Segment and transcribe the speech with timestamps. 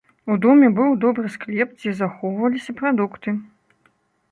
[0.35, 3.37] У доме быў добры склеп, дзе захоўваліся прадукты.